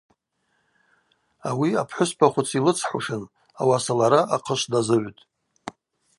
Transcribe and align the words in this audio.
Ауи 1.49 1.69
апхӏвыспа 1.81 2.27
хвыц 2.31 2.49
йлыцхӏушын, 2.57 3.23
ауаса 3.61 3.93
лара 3.99 4.21
ахъышв 4.35 4.67
дазыгӏвтӏ. 4.71 5.21